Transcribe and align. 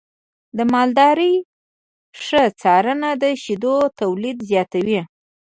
د 0.57 0.59
مالدارۍ 0.73 1.33
ښه 2.23 2.43
څارنه 2.61 3.09
د 3.21 3.23
شیدو 3.43 3.75
تولید 3.99 4.37
زیاتوي. 4.49 4.99